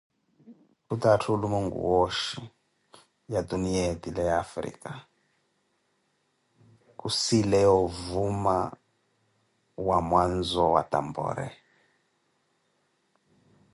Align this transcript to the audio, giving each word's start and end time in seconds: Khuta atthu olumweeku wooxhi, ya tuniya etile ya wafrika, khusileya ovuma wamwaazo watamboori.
Khuta 0.85 1.07
atthu 1.13 1.29
olumweeku 1.35 1.79
wooxhi, 1.89 2.41
ya 3.33 3.39
tuniya 3.47 3.83
etile 3.93 4.21
ya 4.29 4.35
wafrika, 4.39 4.91
khusileya 6.99 7.69
ovuma 7.83 8.55
wamwaazo 9.87 10.63
watamboori. 10.75 11.47